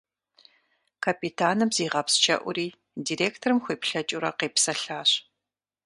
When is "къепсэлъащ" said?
4.37-5.11